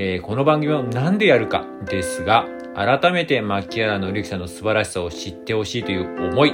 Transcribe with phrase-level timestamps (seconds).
[0.00, 6.52] えーこの番組をなんでやるかですが、改めて牧原紀之さんの素晴らしさを知ってほしいという思い、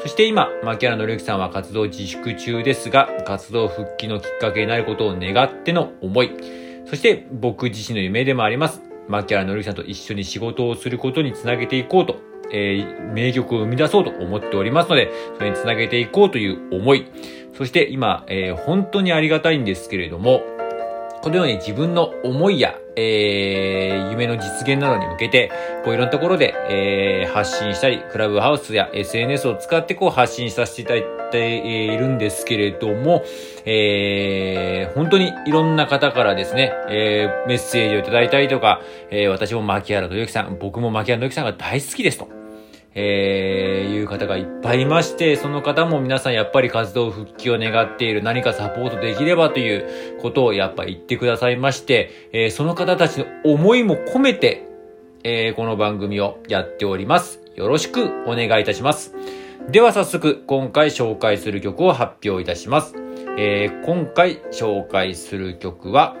[0.00, 6.30] そして今、牧原紀之さんは活動自粛中ですが、活動復帰のきっかけになることを願っての思い、
[6.86, 8.80] そして僕自身の夢でもあります。
[9.08, 12.16] 牧原紀之さんと一緒に仕事をすることにつなげていこうと、
[12.50, 17.06] えー名曲を生み出そうと思っておりますので、それにつなげていこうという思い、
[17.58, 20.40] そして今、えー本当にありがたいんですけれども、
[21.22, 25.50] このように自分の思いや、えー、夢の実現などに向けて、
[25.84, 33.24] こういろんなところで、えー、発信したり、クラブハウスや SNS を使ってこう発信させていただいているんですけれども、
[33.64, 42.45] えー、本当にいろんな方からですね、えー、メッセージをいただいたりとか、えー、私も牧原紀之さん、僕も牧原紀之さんが大好きですと。
[42.98, 54.66] えー、いう方がいっぱいいまして、その方も皆さんやっぱり活動復帰を願っている、何かサポートできればということをやっぱ言ってくださいまして、えーその方たちの思いも込めて、
[55.24, 57.42] えーこの番組をやっております。
[57.54, 59.14] よろしくお願いいたします。
[59.68, 62.94] では早速、今回紹介する曲を発表いたします。
[63.36, 66.16] えー今回紹介する曲は、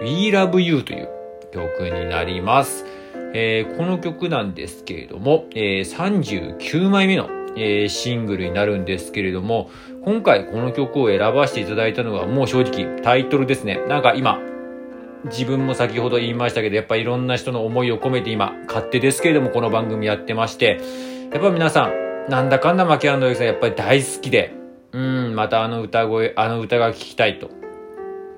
[0.00, 1.08] We Love You という
[1.52, 2.99] 曲になります。
[3.32, 9.70] えーこの曲なんですけれども、えー39枚目の、えーシングルになるんですけれども、
[10.04, 13.80] 今回この曲を選ばせていただいたのはもう正直タイトルですね。
[13.88, 14.40] なんか今、
[15.24, 20.80] 自分も先ほど言いましたけど、やっぱいろんな人の思いを込めて今、勝手ですけれどもこの番組やってまして、
[21.32, 24.54] やっぱ皆さん、なんだかんだ牧原の之さんやっぱり大好きで、
[24.92, 27.50] うん、またあの歌声、あの歌が聴きたいと。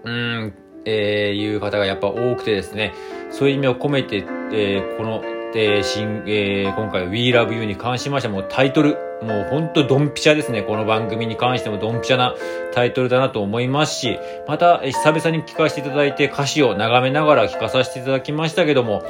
[0.04, 2.92] うん、えー、いう方がやっぱ多くてですね、
[3.30, 5.22] そういう意味を込めて、えーこの、
[5.54, 10.62] えー新、えー今回 We Love You に関しましてもタイトル、もうほんとドンピシャですね。
[10.62, 12.34] この番組に関してもドンピシャな
[12.72, 19.04] タイトルだなと思いますし、また、え久々に聞かせていただいて歌詞を眺めながら聞かさせていただきましたけども、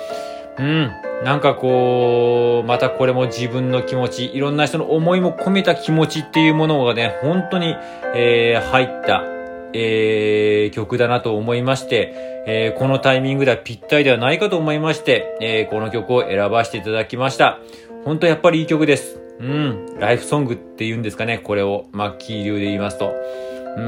[0.59, 0.91] うん。
[1.25, 7.75] なんかこう、またこれも自分の気持ち、いろんな人の思いも込めた気持ちっていうものがね、本当に、
[8.15, 9.32] えー入った、
[9.75, 12.13] えー曲だなと思いまして、
[12.47, 17.59] えーこのタイミングではぴったりではないかと思いまして、えーこの曲を選ばせていただきました。
[18.05, 19.21] 本当やっぱりいい曲です。
[19.39, 19.99] うん。
[19.99, 23.13] ライフソングって言うんですかね、これを、マッキー流で言いますと。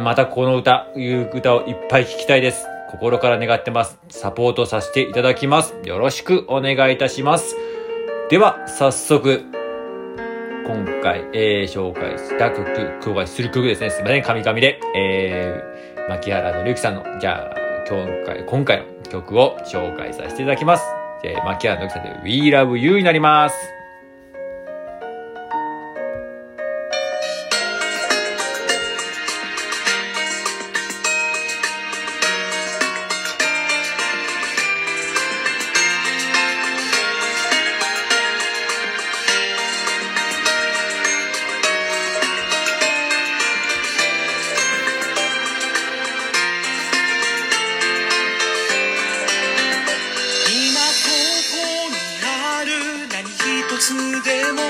[0.03, 2.67] またこの歌、いう歌をいっぱい聴きたいです。
[2.91, 3.99] 心から願ってます。
[4.09, 5.75] サポートさせていただきます。
[5.85, 7.57] よろしくお願いいたします。
[8.31, 9.43] では、早速、
[11.05, 12.65] 回、えー紹介した曲、
[13.03, 13.91] 紹介する曲ですね。
[13.91, 14.81] すいません、神々で。
[14.97, 17.57] えー、牧原のりゆきさんの、じゃあ、
[17.87, 20.85] 今回、今回の曲を紹介させていただきます。
[21.23, 23.84] えー、牧原の之さんで We Love You になります。
[53.85, 54.63] つでも